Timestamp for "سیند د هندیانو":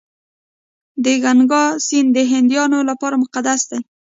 1.87-2.79